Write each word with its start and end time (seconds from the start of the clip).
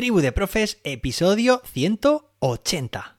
Tribu 0.00 0.22
de 0.22 0.32
Profes, 0.32 0.80
episodio 0.82 1.60
180. 1.74 3.18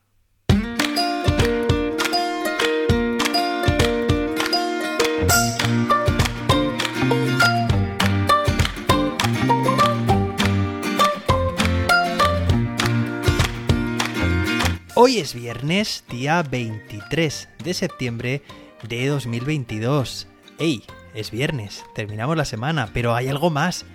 Hoy 14.96 15.18
es 15.20 15.36
viernes, 15.36 16.04
día 16.10 16.42
23 16.42 17.50
de 17.64 17.74
septiembre 17.76 18.42
de 18.90 19.06
2022. 19.06 20.28
¡Ey! 20.58 20.84
Es 21.14 21.30
viernes, 21.30 21.86
terminamos 21.94 22.36
la 22.36 22.46
semana, 22.46 22.90
pero 22.92 23.14
hay 23.14 23.28
algo 23.28 23.52
más. 23.52 23.86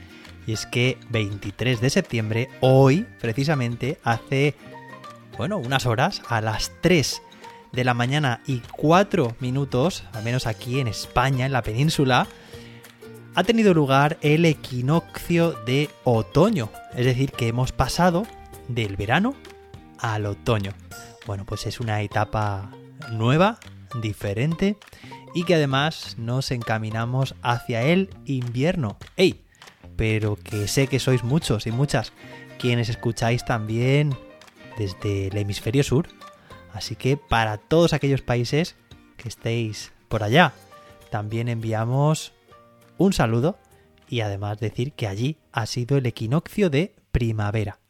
Y 0.46 0.52
es 0.52 0.66
que 0.66 0.98
23 1.10 1.80
de 1.80 1.90
septiembre, 1.90 2.48
hoy, 2.60 3.06
precisamente, 3.20 3.98
hace, 4.04 4.54
bueno, 5.36 5.58
unas 5.58 5.86
horas, 5.86 6.22
a 6.28 6.40
las 6.40 6.72
3 6.82 7.22
de 7.72 7.84
la 7.84 7.94
mañana 7.94 8.40
y 8.46 8.62
4 8.76 9.36
minutos, 9.40 10.04
al 10.12 10.22
menos 10.22 10.46
aquí 10.46 10.80
en 10.80 10.88
España, 10.88 11.46
en 11.46 11.52
la 11.52 11.62
península, 11.62 12.28
ha 13.34 13.44
tenido 13.44 13.74
lugar 13.74 14.18
el 14.22 14.44
equinoccio 14.44 15.52
de 15.64 15.90
otoño. 16.04 16.70
Es 16.94 17.04
decir, 17.04 17.32
que 17.32 17.48
hemos 17.48 17.72
pasado 17.72 18.26
del 18.68 18.96
verano 18.96 19.34
al 19.98 20.26
otoño. 20.26 20.72
Bueno, 21.26 21.44
pues 21.44 21.66
es 21.66 21.80
una 21.80 22.00
etapa 22.02 22.70
nueva, 23.10 23.58
diferente 24.00 24.76
y 25.34 25.44
que 25.44 25.54
además 25.54 26.16
nos 26.18 26.50
encaminamos 26.50 27.34
hacia 27.42 27.82
el 27.82 28.10
invierno. 28.24 28.96
¡Ey! 29.16 29.45
Pero 29.96 30.36
que 30.36 30.68
sé 30.68 30.86
que 30.86 30.98
sois 30.98 31.24
muchos 31.24 31.66
y 31.66 31.72
muchas 31.72 32.12
quienes 32.58 32.88
escucháis 32.88 33.44
también 33.44 34.14
desde 34.78 35.28
el 35.28 35.36
hemisferio 35.36 35.82
sur. 35.82 36.08
Así 36.72 36.96
que 36.96 37.16
para 37.16 37.56
todos 37.56 37.92
aquellos 37.92 38.22
países 38.22 38.76
que 39.16 39.28
estéis 39.28 39.92
por 40.08 40.22
allá, 40.22 40.52
también 41.10 41.48
enviamos 41.48 42.32
un 42.98 43.12
saludo 43.12 43.58
y 44.08 44.20
además 44.20 44.58
decir 44.58 44.92
que 44.92 45.06
allí 45.06 45.38
ha 45.52 45.66
sido 45.66 45.96
el 45.96 46.06
equinoccio 46.06 46.70
de 46.70 46.94
primavera. 47.12 47.80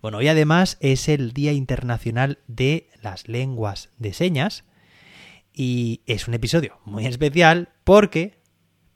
Bueno, 0.00 0.18
hoy 0.18 0.28
además 0.28 0.76
es 0.80 1.08
el 1.08 1.32
Día 1.32 1.52
Internacional 1.52 2.38
de 2.46 2.90
las 3.00 3.28
Lenguas 3.28 3.90
de 3.98 4.12
Señas 4.12 4.64
y 5.54 6.02
es 6.06 6.28
un 6.28 6.34
episodio 6.34 6.78
muy 6.84 7.06
especial 7.06 7.70
porque 7.84 8.40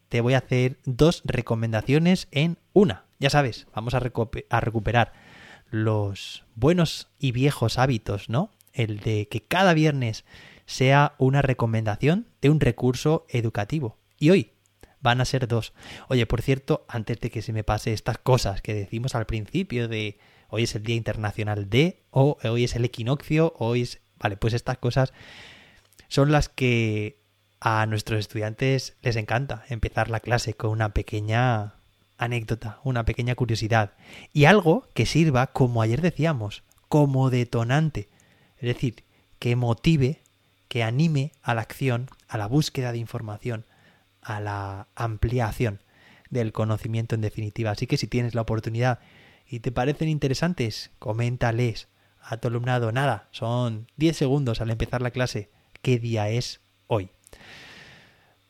te 0.08 0.20
voy 0.20 0.34
a 0.34 0.38
hacer 0.38 0.78
dos 0.84 1.22
recomendaciones 1.24 2.28
en 2.30 2.58
una. 2.76 3.06
Ya 3.18 3.30
sabes, 3.30 3.66
vamos 3.74 3.94
a, 3.94 4.00
recuperar 4.00 5.14
los 5.70 6.44
buenos 6.54 7.08
y 7.18 7.32
viejos 7.32 7.78
hábitos, 7.78 8.28
¿no? 8.28 8.50
El 8.74 9.00
de 9.00 9.28
que 9.28 9.40
cada 9.40 9.72
viernes 9.72 10.26
sea 10.66 11.14
una 11.16 11.40
recomendación 11.40 12.28
de 12.42 12.50
un 12.50 12.60
recurso 12.60 13.24
educativo. 13.30 13.96
Y 14.18 14.28
hoy 14.28 14.52
van 15.00 15.22
a 15.22 15.24
ser 15.24 15.48
dos. 15.48 15.72
Oye, 16.08 16.26
por 16.26 16.42
cierto, 16.42 16.84
antes 16.86 17.18
de 17.18 17.30
que 17.30 17.40
se 17.40 17.54
me 17.54 17.64
pase 17.64 17.94
estas 17.94 18.18
cosas 18.18 18.60
que 18.60 18.74
decimos 18.74 19.14
al 19.14 19.24
principio 19.24 19.88
de 19.88 20.18
hoy 20.48 20.64
es 20.64 20.74
el 20.74 20.82
Día 20.82 20.96
Internacional 20.96 21.70
de, 21.70 22.02
o 22.10 22.36
hoy 22.44 22.64
es 22.64 22.76
el 22.76 22.84
equinoccio, 22.84 23.54
hoy 23.56 23.82
es... 23.82 24.02
Vale, 24.18 24.36
pues 24.36 24.52
estas 24.52 24.76
cosas 24.76 25.14
son 26.08 26.30
las 26.30 26.50
que 26.50 27.22
a 27.58 27.86
nuestros 27.86 28.20
estudiantes 28.20 28.98
les 29.00 29.16
encanta 29.16 29.64
empezar 29.70 30.10
la 30.10 30.20
clase 30.20 30.52
con 30.52 30.70
una 30.70 30.92
pequeña 30.92 31.75
anécdota, 32.18 32.80
una 32.84 33.04
pequeña 33.04 33.34
curiosidad 33.34 33.92
y 34.32 34.44
algo 34.44 34.88
que 34.94 35.06
sirva, 35.06 35.48
como 35.48 35.82
ayer 35.82 36.00
decíamos, 36.00 36.62
como 36.88 37.30
detonante. 37.30 38.08
Es 38.58 38.74
decir, 38.74 39.04
que 39.38 39.56
motive, 39.56 40.22
que 40.68 40.82
anime 40.82 41.32
a 41.42 41.54
la 41.54 41.62
acción, 41.62 42.08
a 42.28 42.38
la 42.38 42.46
búsqueda 42.46 42.92
de 42.92 42.98
información, 42.98 43.66
a 44.22 44.40
la 44.40 44.88
ampliación 44.94 45.80
del 46.30 46.52
conocimiento 46.52 47.14
en 47.14 47.20
definitiva. 47.20 47.70
Así 47.70 47.86
que 47.86 47.96
si 47.96 48.06
tienes 48.06 48.34
la 48.34 48.42
oportunidad 48.42 48.98
y 49.48 49.60
te 49.60 49.72
parecen 49.72 50.08
interesantes, 50.08 50.90
coméntales 50.98 51.88
a 52.20 52.38
tu 52.38 52.48
alumnado. 52.48 52.90
Nada, 52.90 53.28
son 53.30 53.86
10 53.96 54.16
segundos 54.16 54.60
al 54.60 54.70
empezar 54.70 55.02
la 55.02 55.12
clase. 55.12 55.50
¿Qué 55.82 55.98
día 55.98 56.28
es 56.28 56.60
hoy? 56.88 57.10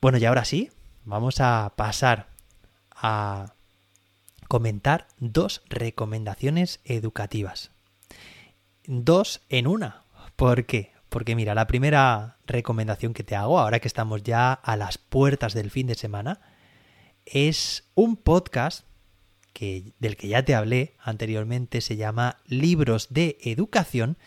Bueno, 0.00 0.18
y 0.18 0.24
ahora 0.24 0.44
sí, 0.44 0.70
vamos 1.04 1.40
a 1.40 1.74
pasar 1.76 2.28
a 2.90 3.55
comentar 4.48 5.08
dos 5.18 5.62
recomendaciones 5.68 6.80
educativas. 6.84 7.70
Dos 8.86 9.42
en 9.48 9.66
una. 9.66 10.04
¿Por 10.36 10.66
qué? 10.66 10.92
Porque 11.08 11.34
mira, 11.34 11.54
la 11.54 11.66
primera 11.66 12.36
recomendación 12.46 13.14
que 13.14 13.24
te 13.24 13.36
hago, 13.36 13.58
ahora 13.58 13.80
que 13.80 13.88
estamos 13.88 14.22
ya 14.22 14.52
a 14.52 14.76
las 14.76 14.98
puertas 14.98 15.54
del 15.54 15.70
fin 15.70 15.86
de 15.86 15.94
semana, 15.94 16.40
es 17.24 17.84
un 17.94 18.16
podcast 18.16 18.86
del 19.60 20.16
que 20.16 20.28
ya 20.28 20.44
te 20.44 20.54
hablé 20.54 20.96
anteriormente, 20.98 21.80
se 21.80 21.96
llama 21.96 22.38
Libros 22.46 23.08
de 23.10 23.38
Educación, 23.40 24.18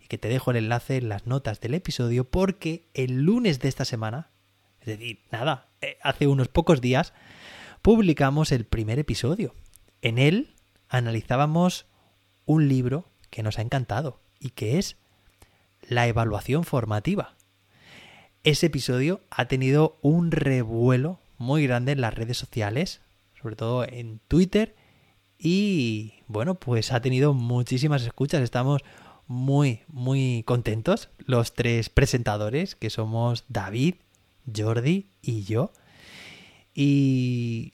y 0.00 0.06
que 0.06 0.18
te 0.18 0.28
dejo 0.28 0.50
el 0.50 0.58
enlace 0.58 0.96
en 0.96 1.08
las 1.08 1.26
notas 1.26 1.60
del 1.60 1.74
episodio, 1.74 2.24
porque 2.24 2.88
el 2.92 3.22
lunes 3.22 3.60
de 3.60 3.68
esta 3.68 3.86
semana, 3.86 4.28
es 4.80 4.86
decir, 4.86 5.20
nada, 5.30 5.68
eh, 5.80 5.96
hace 6.02 6.26
unos 6.26 6.48
pocos 6.48 6.82
días, 6.82 7.14
publicamos 7.80 8.52
el 8.52 8.66
primer 8.66 8.98
episodio. 8.98 9.54
En 10.04 10.18
él 10.18 10.50
analizábamos 10.90 11.86
un 12.44 12.68
libro 12.68 13.08
que 13.30 13.42
nos 13.42 13.58
ha 13.58 13.62
encantado 13.62 14.20
y 14.38 14.50
que 14.50 14.78
es 14.78 14.98
La 15.80 16.06
evaluación 16.06 16.64
formativa. 16.64 17.36
Ese 18.42 18.66
episodio 18.66 19.22
ha 19.30 19.46
tenido 19.46 19.98
un 20.02 20.30
revuelo 20.30 21.20
muy 21.38 21.66
grande 21.66 21.92
en 21.92 22.02
las 22.02 22.12
redes 22.12 22.36
sociales, 22.36 23.00
sobre 23.40 23.56
todo 23.56 23.82
en 23.88 24.20
Twitter. 24.28 24.76
Y 25.38 26.12
bueno, 26.26 26.56
pues 26.56 26.92
ha 26.92 27.00
tenido 27.00 27.32
muchísimas 27.32 28.02
escuchas. 28.02 28.42
Estamos 28.42 28.82
muy, 29.26 29.84
muy 29.88 30.42
contentos 30.42 31.08
los 31.16 31.54
tres 31.54 31.88
presentadores, 31.88 32.74
que 32.74 32.90
somos 32.90 33.46
David, 33.48 33.94
Jordi 34.54 35.08
y 35.22 35.44
yo. 35.44 35.72
Y 36.74 37.72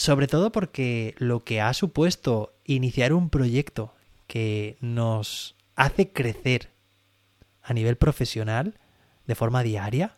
sobre 0.00 0.28
todo 0.28 0.50
porque 0.50 1.14
lo 1.18 1.40
que 1.44 1.60
ha 1.60 1.74
supuesto 1.74 2.54
iniciar 2.64 3.12
un 3.12 3.28
proyecto 3.28 3.92
que 4.28 4.78
nos 4.80 5.56
hace 5.76 6.10
crecer 6.10 6.70
a 7.62 7.74
nivel 7.74 7.96
profesional 7.96 8.78
de 9.26 9.34
forma 9.34 9.62
diaria, 9.62 10.16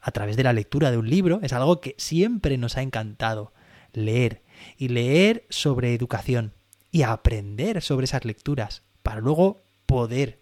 a 0.00 0.12
través 0.12 0.38
de 0.38 0.44
la 0.44 0.54
lectura 0.54 0.90
de 0.90 0.96
un 0.96 1.10
libro, 1.10 1.40
es 1.42 1.52
algo 1.52 1.82
que 1.82 1.94
siempre 1.98 2.56
nos 2.56 2.78
ha 2.78 2.82
encantado 2.82 3.52
leer 3.92 4.40
y 4.78 4.88
leer 4.88 5.44
sobre 5.50 5.92
educación 5.92 6.54
y 6.90 7.02
aprender 7.02 7.82
sobre 7.82 8.04
esas 8.04 8.24
lecturas 8.24 8.82
para 9.02 9.20
luego 9.20 9.60
poder 9.84 10.38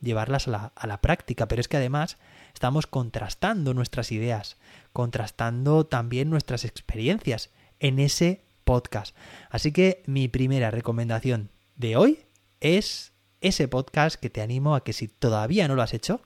llevarlas 0.00 0.48
a 0.48 0.50
la, 0.50 0.72
a 0.74 0.88
la, 0.88 1.00
práctica. 1.00 1.46
Pero 1.46 1.60
es 1.60 1.68
que 1.68 1.76
además 1.76 2.18
estamos 2.52 2.88
contrastando 2.88 3.72
nuestras 3.72 4.10
ideas, 4.10 4.56
contrastando 4.92 5.86
también 5.86 6.28
nuestras 6.28 6.64
experiencias 6.64 7.50
en 7.80 7.98
ese 7.98 8.44
podcast. 8.64 9.16
Así 9.50 9.72
que 9.72 10.02
mi 10.06 10.28
primera 10.28 10.70
recomendación 10.70 11.50
de 11.76 11.96
hoy 11.96 12.18
es 12.60 13.12
ese 13.40 13.68
podcast 13.68 14.16
que 14.20 14.30
te 14.30 14.40
animo 14.40 14.74
a 14.74 14.82
que 14.82 14.92
si 14.92 15.08
todavía 15.08 15.68
no 15.68 15.74
lo 15.74 15.82
has 15.82 15.94
hecho, 15.94 16.22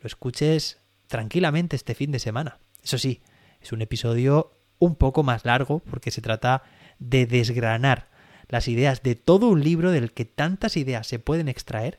lo 0.00 0.06
escuches 0.06 0.78
tranquilamente 1.06 1.76
este 1.76 1.94
fin 1.94 2.12
de 2.12 2.18
semana. 2.18 2.58
Eso 2.82 2.98
sí, 2.98 3.22
es 3.60 3.72
un 3.72 3.82
episodio 3.82 4.52
un 4.78 4.96
poco 4.96 5.22
más 5.22 5.44
largo 5.44 5.80
porque 5.80 6.10
se 6.10 6.20
trata 6.20 6.62
de 6.98 7.26
desgranar 7.26 8.08
las 8.48 8.68
ideas 8.68 9.02
de 9.02 9.14
todo 9.14 9.48
un 9.48 9.62
libro 9.62 9.90
del 9.90 10.12
que 10.12 10.24
tantas 10.24 10.76
ideas 10.76 11.06
se 11.06 11.18
pueden 11.18 11.48
extraer. 11.48 11.98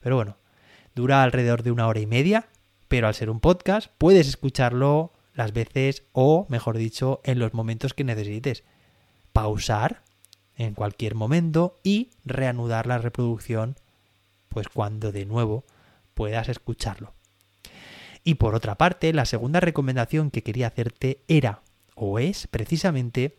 Pero 0.00 0.16
bueno, 0.16 0.38
dura 0.94 1.22
alrededor 1.22 1.62
de 1.62 1.70
una 1.70 1.86
hora 1.86 2.00
y 2.00 2.06
media, 2.06 2.48
pero 2.88 3.06
al 3.06 3.14
ser 3.14 3.30
un 3.30 3.40
podcast 3.40 3.90
puedes 3.98 4.28
escucharlo 4.28 5.12
las 5.34 5.52
veces 5.52 6.04
o, 6.12 6.46
mejor 6.48 6.78
dicho, 6.78 7.20
en 7.24 7.38
los 7.38 7.54
momentos 7.54 7.94
que 7.94 8.04
necesites. 8.04 8.64
Pausar 9.32 10.02
en 10.56 10.74
cualquier 10.74 11.14
momento 11.14 11.78
y 11.82 12.10
reanudar 12.24 12.86
la 12.86 12.98
reproducción 12.98 13.76
pues 14.48 14.68
cuando 14.68 15.10
de 15.10 15.26
nuevo 15.26 15.64
puedas 16.14 16.48
escucharlo. 16.48 17.12
Y 18.22 18.34
por 18.34 18.54
otra 18.54 18.76
parte, 18.76 19.12
la 19.12 19.26
segunda 19.26 19.60
recomendación 19.60 20.30
que 20.30 20.42
quería 20.42 20.68
hacerte 20.68 21.20
era 21.28 21.60
o 21.94 22.18
es 22.18 22.46
precisamente 22.46 23.36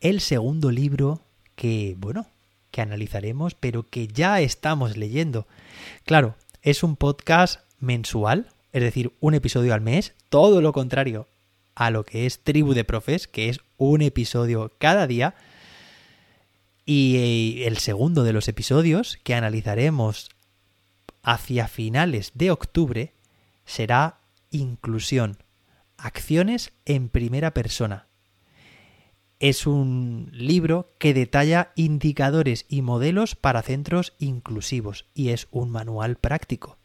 el 0.00 0.20
segundo 0.20 0.70
libro 0.70 1.20
que, 1.54 1.94
bueno, 1.98 2.26
que 2.70 2.80
analizaremos, 2.80 3.54
pero 3.54 3.84
que 3.84 4.08
ya 4.08 4.40
estamos 4.40 4.96
leyendo. 4.96 5.46
Claro, 6.04 6.34
es 6.62 6.82
un 6.82 6.96
podcast 6.96 7.60
mensual, 7.78 8.48
es 8.72 8.82
decir, 8.82 9.12
un 9.20 9.34
episodio 9.34 9.74
al 9.74 9.80
mes, 9.80 10.14
todo 10.28 10.60
lo 10.60 10.72
contrario 10.72 11.26
a 11.74 11.90
lo 11.90 12.04
que 12.04 12.26
es 12.26 12.40
Tribu 12.40 12.74
de 12.74 12.84
Profes, 12.84 13.26
que 13.26 13.48
es 13.48 13.60
un 13.76 14.02
episodio 14.02 14.72
cada 14.78 15.06
día. 15.06 15.34
Y 16.84 17.62
el 17.64 17.78
segundo 17.78 18.24
de 18.24 18.32
los 18.32 18.48
episodios 18.48 19.18
que 19.22 19.34
analizaremos 19.34 20.30
hacia 21.22 21.68
finales 21.68 22.32
de 22.34 22.50
octubre 22.50 23.14
será 23.64 24.18
Inclusión. 24.50 25.38
Acciones 25.96 26.72
en 26.86 27.08
primera 27.08 27.54
persona. 27.54 28.08
Es 29.38 29.66
un 29.66 30.28
libro 30.32 30.92
que 30.98 31.14
detalla 31.14 31.70
indicadores 31.76 32.66
y 32.68 32.82
modelos 32.82 33.36
para 33.36 33.62
centros 33.62 34.14
inclusivos 34.18 35.06
y 35.14 35.28
es 35.28 35.46
un 35.52 35.70
manual 35.70 36.16
práctico. 36.16 36.79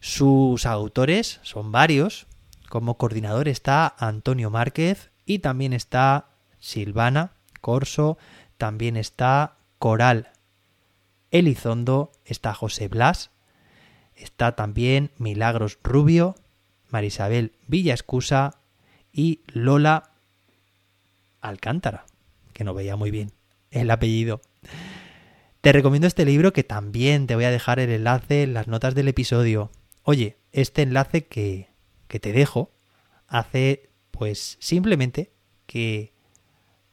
Sus 0.00 0.66
autores 0.66 1.40
son 1.42 1.72
varios. 1.72 2.26
Como 2.68 2.98
coordinador 2.98 3.48
está 3.48 3.94
Antonio 3.98 4.50
Márquez 4.50 5.10
y 5.24 5.38
también 5.38 5.72
está 5.72 6.26
Silvana 6.60 7.32
Corso, 7.60 8.18
también 8.56 8.96
está 8.96 9.56
Coral 9.78 10.28
Elizondo, 11.30 12.12
está 12.24 12.54
José 12.54 12.88
Blas, 12.88 13.30
está 14.14 14.56
también 14.56 15.10
Milagros 15.18 15.78
Rubio, 15.82 16.34
Marisabel 16.90 17.52
Villascusa 17.66 18.56
y 19.12 19.40
Lola 19.46 20.10
Alcántara, 21.40 22.06
que 22.52 22.64
no 22.64 22.74
veía 22.74 22.96
muy 22.96 23.10
bien 23.10 23.32
el 23.70 23.90
apellido. 23.90 24.40
Te 25.60 25.72
recomiendo 25.72 26.06
este 26.06 26.24
libro 26.24 26.52
que 26.52 26.64
también 26.64 27.26
te 27.26 27.34
voy 27.34 27.44
a 27.44 27.50
dejar 27.50 27.80
el 27.80 27.90
enlace 27.90 28.42
en 28.42 28.54
las 28.54 28.68
notas 28.68 28.94
del 28.94 29.08
episodio. 29.08 29.70
Oye, 30.10 30.38
este 30.52 30.80
enlace 30.80 31.26
que, 31.26 31.68
que 32.06 32.18
te 32.18 32.32
dejo 32.32 32.70
hace 33.26 33.90
pues 34.10 34.56
simplemente 34.58 35.34
que 35.66 36.14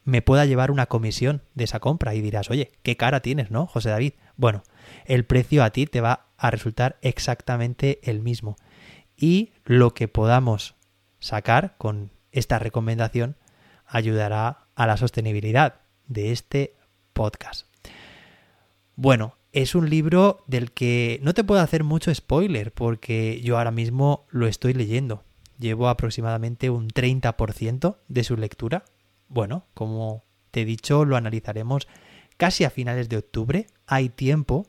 me 0.03 0.21
pueda 0.21 0.43
llevar 0.43 0.69
una 0.69 0.87
comisión 0.87 1.41
de 1.53 1.63
esa 1.63 1.79
compra 1.79 2.13
y 2.13 2.19
dirás, 2.19 2.49
oye, 2.49 2.73
qué 2.83 2.97
cara 2.97 3.21
tienes, 3.21 3.51
¿no, 3.51 3.67
José 3.67 3.87
David? 3.87 4.15
Bueno, 4.35 4.63
el 5.05 5.23
precio 5.23 5.63
a 5.63 5.69
ti 5.69 5.85
te 5.85 6.01
va 6.01 6.25
a 6.35 6.51
resultar 6.51 6.97
exactamente 7.01 8.01
el 8.03 8.19
mismo. 8.21 8.57
Y 9.15 9.53
lo 9.63 9.93
que 9.93 10.09
podamos 10.09 10.75
sacar 11.19 11.75
con 11.77 12.11
esta 12.33 12.59
recomendación 12.59 13.37
ayudará 13.85 14.65
a 14.75 14.87
la 14.87 14.97
sostenibilidad 14.97 15.75
de 16.07 16.33
este 16.33 16.75
podcast. 17.13 17.65
Bueno, 18.97 19.37
es 19.55 19.73
un 19.73 19.89
libro 19.89 20.43
del 20.47 20.73
que 20.73 21.17
no 21.23 21.33
te 21.33 21.45
puedo 21.45 21.61
hacer 21.61 21.85
mucho 21.85 22.13
spoiler 22.13 22.73
porque 22.73 23.39
yo 23.41 23.57
ahora 23.57 23.71
mismo 23.71 24.25
lo 24.29 24.47
estoy 24.47 24.73
leyendo. 24.73 25.23
Llevo 25.57 25.87
aproximadamente 25.87 26.69
un 26.69 26.89
30% 26.89 27.95
de 28.09 28.23
su 28.25 28.35
lectura. 28.35 28.83
Bueno, 29.29 29.63
como 29.73 30.25
te 30.51 30.63
he 30.63 30.65
dicho, 30.65 31.05
lo 31.05 31.15
analizaremos 31.15 31.87
casi 32.35 32.65
a 32.65 32.69
finales 32.69 33.07
de 33.07 33.15
octubre. 33.15 33.67
Hay 33.87 34.09
tiempo 34.09 34.67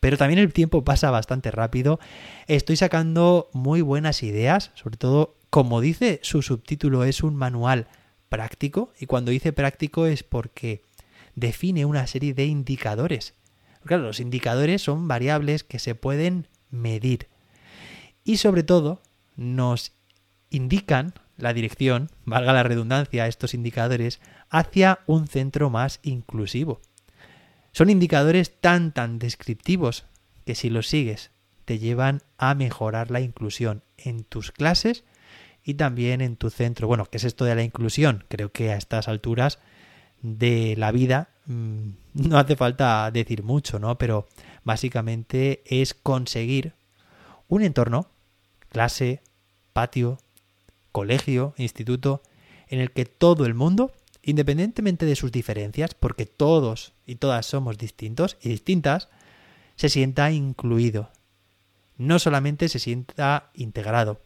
pero 0.00 0.18
también 0.18 0.38
el 0.38 0.52
tiempo 0.52 0.84
pasa 0.84 1.10
bastante 1.10 1.50
rápido. 1.50 1.98
Estoy 2.46 2.76
sacando 2.76 3.48
muy 3.54 3.80
buenas 3.80 4.22
ideas, 4.22 4.70
sobre 4.74 4.98
todo, 4.98 5.34
como 5.50 5.80
dice 5.80 6.20
su 6.22 6.42
subtítulo, 6.42 7.02
es 7.02 7.22
un 7.24 7.34
manual 7.34 7.88
práctico, 8.28 8.92
y 9.00 9.06
cuando 9.06 9.32
dice 9.32 9.52
práctico 9.52 10.06
es 10.06 10.22
porque 10.22 10.82
define 11.34 11.86
una 11.86 12.06
serie 12.06 12.34
de 12.34 12.44
indicadores. 12.44 13.34
Claro, 13.86 14.02
los 14.02 14.20
indicadores 14.20 14.82
son 14.82 15.08
variables 15.08 15.64
que 15.64 15.78
se 15.78 15.94
pueden 15.94 16.48
medir. 16.70 17.28
Y 18.24 18.38
sobre 18.38 18.62
todo, 18.62 19.00
nos 19.36 19.92
indican 20.50 21.14
la 21.36 21.52
dirección, 21.52 22.10
valga 22.24 22.52
la 22.52 22.62
redundancia, 22.62 23.26
estos 23.26 23.54
indicadores, 23.54 24.20
hacia 24.50 25.00
un 25.06 25.28
centro 25.28 25.70
más 25.70 26.00
inclusivo. 26.02 26.80
Son 27.72 27.90
indicadores 27.90 28.60
tan 28.60 28.92
tan 28.92 29.18
descriptivos 29.18 30.06
que 30.44 30.54
si 30.54 30.70
los 30.70 30.88
sigues 30.88 31.30
te 31.64 31.78
llevan 31.78 32.22
a 32.38 32.54
mejorar 32.54 33.10
la 33.10 33.20
inclusión 33.20 33.82
en 33.98 34.24
tus 34.24 34.52
clases 34.52 35.04
y 35.62 35.74
también 35.74 36.20
en 36.20 36.36
tu 36.36 36.48
centro. 36.48 36.86
Bueno, 36.86 37.06
¿qué 37.06 37.18
es 37.18 37.24
esto 37.24 37.44
de 37.44 37.54
la 37.54 37.64
inclusión? 37.64 38.24
Creo 38.28 38.52
que 38.52 38.70
a 38.70 38.76
estas 38.76 39.08
alturas 39.08 39.58
de 40.22 40.74
la 40.78 40.92
vida 40.92 41.28
no 41.46 42.38
hace 42.38 42.56
falta 42.56 43.10
decir 43.10 43.42
mucho, 43.42 43.78
¿no? 43.78 43.96
Pero 43.98 44.26
básicamente 44.64 45.62
es 45.66 45.94
conseguir 45.94 46.72
un 47.48 47.62
entorno, 47.62 48.08
clase, 48.68 49.20
patio, 49.72 50.18
colegio, 50.92 51.54
instituto, 51.56 52.22
en 52.68 52.80
el 52.80 52.90
que 52.90 53.04
todo 53.04 53.46
el 53.46 53.54
mundo 53.54 53.92
independientemente 54.26 55.06
de 55.06 55.14
sus 55.14 55.30
diferencias, 55.30 55.94
porque 55.94 56.26
todos 56.26 56.92
y 57.06 57.14
todas 57.14 57.46
somos 57.46 57.78
distintos 57.78 58.36
y 58.42 58.48
distintas, 58.48 59.08
se 59.76 59.88
sienta 59.88 60.32
incluido. 60.32 61.10
No 61.96 62.18
solamente 62.18 62.68
se 62.68 62.80
sienta 62.80 63.50
integrado 63.54 64.20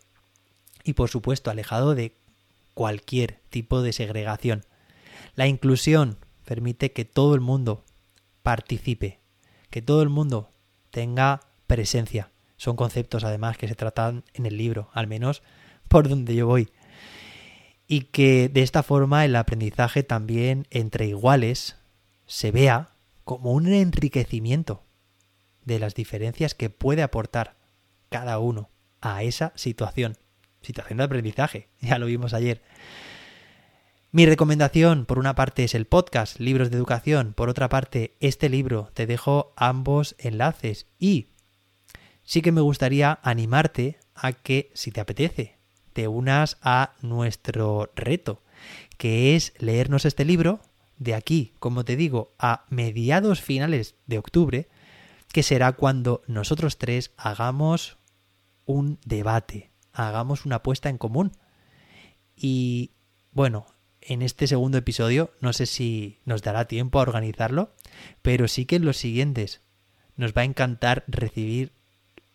y 0.84 0.94
por 0.94 1.10
supuesto 1.10 1.50
alejado 1.50 1.94
de 1.94 2.14
cualquier 2.72 3.40
tipo 3.50 3.82
de 3.82 3.92
segregación. 3.92 4.64
La 5.34 5.46
inclusión 5.46 6.16
permite 6.50 6.90
que 6.90 7.04
todo 7.04 7.36
el 7.36 7.40
mundo 7.40 7.84
participe, 8.42 9.20
que 9.70 9.82
todo 9.82 10.02
el 10.02 10.08
mundo 10.08 10.50
tenga 10.90 11.42
presencia. 11.68 12.32
Son 12.56 12.74
conceptos 12.74 13.22
además 13.22 13.56
que 13.56 13.68
se 13.68 13.76
tratan 13.76 14.24
en 14.34 14.46
el 14.46 14.56
libro, 14.56 14.90
al 14.92 15.06
menos 15.06 15.44
por 15.86 16.08
donde 16.08 16.34
yo 16.34 16.48
voy 16.48 16.68
y 17.86 18.00
que 18.00 18.48
de 18.48 18.62
esta 18.62 18.82
forma 18.82 19.24
el 19.24 19.36
aprendizaje 19.36 20.02
también 20.02 20.66
entre 20.70 21.06
iguales 21.06 21.76
se 22.26 22.50
vea 22.50 22.90
como 23.22 23.52
un 23.52 23.66
enriquecimiento 23.72 24.82
de 25.64 25.78
las 25.78 25.94
diferencias 25.94 26.56
que 26.56 26.68
puede 26.68 27.02
aportar 27.02 27.54
cada 28.08 28.40
uno 28.40 28.70
a 29.00 29.22
esa 29.22 29.52
situación. 29.54 30.16
Situación 30.62 30.98
de 30.98 31.04
aprendizaje, 31.04 31.68
ya 31.80 32.00
lo 32.00 32.06
vimos 32.06 32.34
ayer. 32.34 32.60
Mi 34.12 34.26
recomendación, 34.26 35.06
por 35.06 35.20
una 35.20 35.36
parte, 35.36 35.62
es 35.62 35.76
el 35.76 35.86
podcast 35.86 36.40
Libros 36.40 36.68
de 36.68 36.76
Educación, 36.76 37.32
por 37.32 37.48
otra 37.48 37.68
parte, 37.68 38.16
este 38.18 38.48
libro. 38.48 38.90
Te 38.92 39.06
dejo 39.06 39.52
ambos 39.54 40.16
enlaces 40.18 40.88
y 40.98 41.28
sí 42.24 42.42
que 42.42 42.50
me 42.50 42.60
gustaría 42.60 43.20
animarte 43.22 44.00
a 44.16 44.32
que, 44.32 44.72
si 44.74 44.90
te 44.90 45.00
apetece, 45.00 45.58
te 45.92 46.08
unas 46.08 46.58
a 46.60 46.94
nuestro 47.02 47.92
reto, 47.94 48.42
que 48.96 49.36
es 49.36 49.52
leernos 49.58 50.04
este 50.04 50.24
libro 50.24 50.58
de 50.98 51.14
aquí, 51.14 51.54
como 51.60 51.84
te 51.84 51.94
digo, 51.94 52.34
a 52.36 52.64
mediados 52.68 53.40
finales 53.40 53.94
de 54.08 54.18
octubre, 54.18 54.68
que 55.32 55.44
será 55.44 55.70
cuando 55.74 56.22
nosotros 56.26 56.78
tres 56.78 57.12
hagamos 57.16 57.96
un 58.66 58.98
debate, 59.04 59.70
hagamos 59.92 60.46
una 60.46 60.56
apuesta 60.56 60.88
en 60.88 60.98
común. 60.98 61.30
Y 62.34 62.90
bueno, 63.30 63.66
en 64.10 64.22
este 64.22 64.48
segundo 64.48 64.76
episodio 64.76 65.30
no 65.40 65.52
sé 65.52 65.66
si 65.66 66.18
nos 66.24 66.42
dará 66.42 66.66
tiempo 66.66 66.98
a 66.98 67.02
organizarlo, 67.02 67.72
pero 68.22 68.48
sí 68.48 68.66
que 68.66 68.74
en 68.74 68.84
los 68.84 68.96
siguientes 68.96 69.60
nos 70.16 70.32
va 70.32 70.42
a 70.42 70.46
encantar 70.46 71.04
recibir 71.06 71.70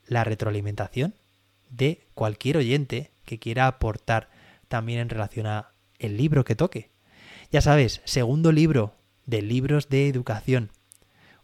la 0.08 0.24
retroalimentación 0.24 1.15
de 1.70 2.08
cualquier 2.13 2.55
oyente 2.55 3.12
que 3.25 3.39
quiera 3.39 3.67
aportar 3.67 4.29
también 4.70 5.00
en 5.00 5.10
relación 5.10 5.48
a 5.48 5.74
el 6.00 6.15
libro 6.15 6.46
que 6.46 6.55
toque. 6.55 6.91
Ya 7.51 7.60
sabes, 7.60 8.01
segundo 8.05 8.53
libro 8.53 8.96
de 9.25 9.41
libros 9.41 9.89
de 9.89 10.08
educación. 10.08 10.72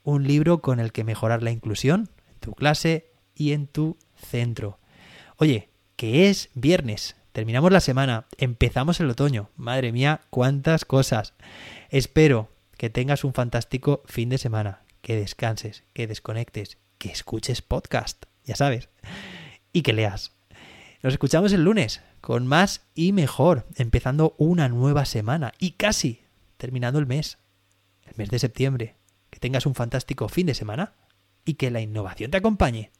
Un 0.01 0.25
libro 0.27 0.61
con 0.61 0.79
el 0.79 0.93
que 0.93 1.03
mejorar 1.03 1.43
la 1.43 1.51
inclusión 1.51 2.09
en 2.29 2.39
tu 2.39 2.53
clase 2.53 3.11
y 3.35 3.51
en 3.51 3.67
tu 3.67 3.97
centro. 4.15 4.79
Oye, 5.35 5.71
que 5.97 6.29
es 6.29 6.49
viernes. 6.53 7.17
Terminamos 7.31 7.71
la 7.71 7.79
semana, 7.79 8.25
empezamos 8.37 8.99
el 8.99 9.09
otoño. 9.09 9.49
Madre 9.55 9.93
mía, 9.93 10.21
cuántas 10.29 10.83
cosas. 10.83 11.33
Espero 11.89 12.49
que 12.77 12.89
tengas 12.89 13.23
un 13.23 13.33
fantástico 13.33 14.03
fin 14.05 14.27
de 14.27 14.37
semana, 14.37 14.81
que 15.01 15.15
descanses, 15.15 15.83
que 15.93 16.07
desconectes, 16.07 16.77
que 16.97 17.09
escuches 17.09 17.61
podcast, 17.61 18.25
ya 18.43 18.55
sabes, 18.55 18.89
y 19.71 19.81
que 19.81 19.93
leas. 19.93 20.33
Nos 21.03 21.13
escuchamos 21.13 21.53
el 21.53 21.63
lunes 21.63 22.01
con 22.19 22.47
más 22.47 22.81
y 22.95 23.13
mejor, 23.13 23.65
empezando 23.75 24.35
una 24.37 24.67
nueva 24.67 25.05
semana 25.05 25.53
y 25.57 25.71
casi 25.71 26.21
terminando 26.57 26.99
el 26.99 27.07
mes, 27.07 27.37
el 28.03 28.13
mes 28.17 28.29
de 28.29 28.39
septiembre. 28.39 28.95
Que 29.29 29.39
tengas 29.39 29.65
un 29.65 29.73
fantástico 29.73 30.27
fin 30.27 30.47
de 30.47 30.53
semana 30.53 30.93
y 31.45 31.53
que 31.53 31.71
la 31.71 31.79
innovación 31.79 32.29
te 32.29 32.37
acompañe. 32.37 32.91